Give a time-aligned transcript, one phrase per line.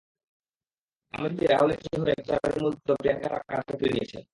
[1.13, 4.23] আমেথিতে রাহুলের হয়ে প্রচারের মূল দায়িত্ব প্রিয়াঙ্কা তাঁর কাঁধে তুলে নিয়েছেন।